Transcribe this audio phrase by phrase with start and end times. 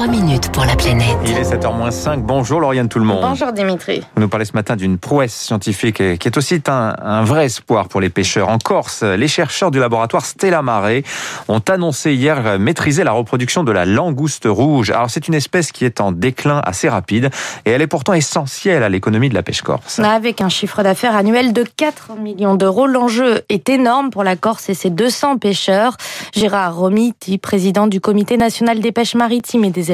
[0.00, 1.18] 3 minutes pour la planète.
[1.26, 2.22] Il est 7h05.
[2.22, 3.20] Bonjour Lauriane tout le monde.
[3.20, 4.02] Bonjour Dimitri.
[4.14, 7.86] Vous nous parlez ce matin d'une prouesse scientifique qui est aussi un, un, vrai espoir
[7.86, 8.48] pour les pêcheurs.
[8.48, 11.02] En Corse, les chercheurs du laboratoire Stella Mare
[11.48, 14.88] ont annoncé hier maîtriser la reproduction de la langouste rouge.
[14.88, 17.28] Alors c'est une espèce qui est en déclin assez rapide
[17.66, 19.98] et elle est pourtant essentielle à l'économie de la pêche corse.
[19.98, 24.70] Avec un chiffre d'affaires annuel de 4 millions d'euros, l'enjeu est énorme pour la Corse
[24.70, 25.98] et ses 200 pêcheurs.
[26.34, 29.89] Gérard Romiti, président du comité national des pêches maritimes et des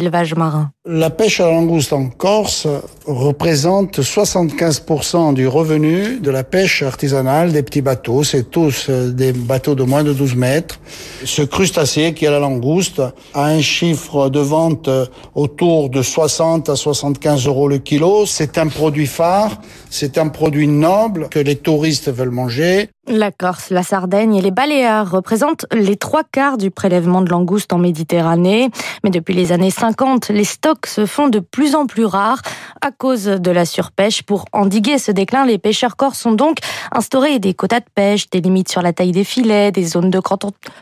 [0.84, 2.68] La pêche à la langouste en Corse
[3.06, 8.24] représente 75% du revenu de la pêche artisanale des petits bateaux.
[8.24, 10.80] C'est tous des bateaux de moins de 12 mètres.
[11.24, 13.02] Ce crustacé qui est la langouste
[13.34, 14.88] a un chiffre de vente
[15.34, 18.26] autour de 60 à 75 euros le kilo.
[18.26, 19.60] C'est un produit phare,
[19.90, 22.90] c'est un produit noble que les touristes veulent manger.
[23.08, 27.72] La Corse, la Sardaigne et les Baléares représentent les trois quarts du prélèvement de langoustes
[27.72, 28.68] en Méditerranée.
[29.04, 32.42] Mais depuis les années 50, les stocks se font de plus en plus rares
[32.80, 34.22] à cause de la surpêche.
[34.22, 36.58] Pour endiguer ce déclin, les pêcheurs corses ont donc
[36.90, 40.20] instauré des quotas de pêche, des limites sur la taille des filets, des zones de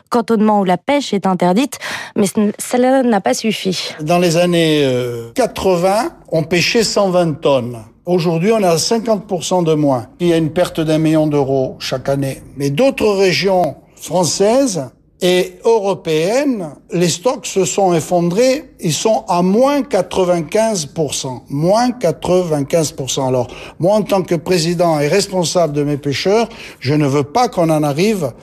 [0.09, 1.77] cantonnement où la pêche est interdite.
[2.15, 2.25] Mais
[2.57, 3.93] cela n'a pas suffi.
[4.01, 4.83] Dans les années
[5.35, 7.83] 80, on pêchait 120 tonnes.
[8.05, 10.05] Aujourd'hui, on à 50% de moins.
[10.19, 12.43] Il y a une perte d'un million d'euros chaque année.
[12.55, 14.89] Mais d'autres régions françaises
[15.21, 18.75] et européennes, les stocks se sont effondrés.
[18.79, 21.41] Ils sont à moins 95%.
[21.49, 23.27] Moins 95%.
[23.27, 23.47] Alors,
[23.79, 26.47] moi, en tant que président et responsable de mes pêcheurs,
[26.79, 28.33] je ne veux pas qu'on en arrive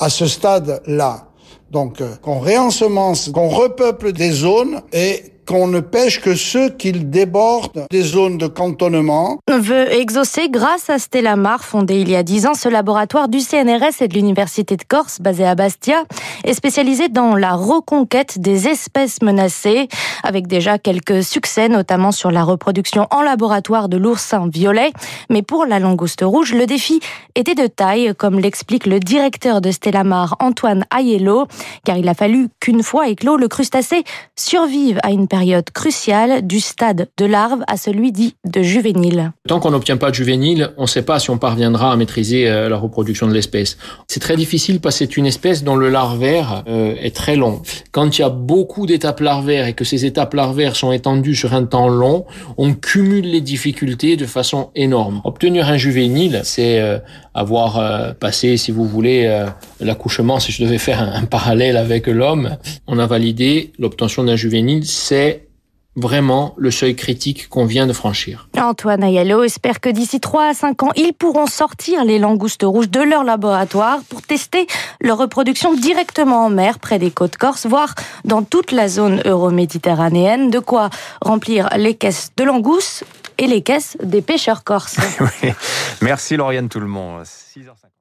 [0.00, 1.28] à ce stade-là.
[1.70, 7.86] Donc, qu'on réensemence, qu'on repeuple des zones et qu'on ne pêche que ceux qui débordent
[7.90, 9.38] des zones de cantonnement.
[9.50, 13.40] Veut exaucer grâce à Stella Mar, fondé il y a dix ans, ce laboratoire du
[13.40, 16.04] CNRS et de l'Université de Corse, basé à Bastia,
[16.44, 19.88] est spécialisé dans la reconquête des espèces menacées,
[20.22, 24.92] avec déjà quelques succès, notamment sur la reproduction en laboratoire de l'oursin violet.
[25.30, 27.00] Mais pour la langouste rouge, le défi
[27.34, 31.46] était de taille, comme l'explique le directeur de Stella Mar, Antoine Aiello,
[31.84, 34.04] car il a fallu qu'une fois éclos, le crustacé
[34.36, 39.32] survive à une période cruciale du stade de larve à celui dit de juvénile.
[39.48, 42.46] Tant qu'on n'obtient pas de juvénile, on ne sait pas si on parviendra à maîtriser
[42.46, 43.78] la reproduction de l'espèce.
[44.08, 47.62] C'est très difficile parce que c'est une espèce dont le larvaire euh, est très long.
[47.90, 51.54] Quand il y a beaucoup d'étapes larvaires et que ces étapes larvaires sont étendues sur
[51.54, 52.24] un temps long,
[52.56, 55.20] on cumule les difficultés de façon énorme.
[55.24, 56.98] Obtenir un juvénile, c'est euh,
[57.34, 59.46] avoir euh, passé, si vous voulez, euh,
[59.80, 62.56] l'accouchement, si je devais faire un, un parallèle avec l'homme,
[62.86, 65.46] on a validé l'obtention d'un juvénile, c'est
[65.96, 68.48] vraiment le seuil critique qu'on vient de franchir.
[68.56, 72.88] Antoine Ayalo espère que d'ici 3 à 5 ans, ils pourront sortir les langoustes rouges
[72.88, 74.66] de leur laboratoire pour tester
[75.00, 77.94] leur reproduction directement en mer, près des côtes corses, voire
[78.24, 83.04] dans toute la zone euro-méditerranéenne, de quoi remplir les caisses de langoustes
[83.38, 84.96] et les caisses des pêcheurs corses.
[85.20, 85.52] oui.
[86.00, 87.22] Merci Lauriane tout le monde.
[87.22, 87.92] 6h50.